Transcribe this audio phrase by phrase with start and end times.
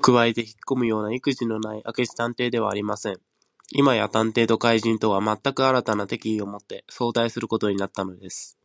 [0.00, 3.20] 指をくわえてひっこむようないくじのない明智探偵ではありません。
[3.70, 8.56] 今や探偵と怪人とは、まったく新たな敵意をもって相対することになったのです。